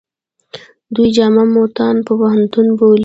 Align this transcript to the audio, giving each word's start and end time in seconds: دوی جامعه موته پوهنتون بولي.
دوی 0.95 1.09
جامعه 1.15 1.45
موته 1.55 1.85
پوهنتون 2.07 2.67
بولي. 2.77 2.99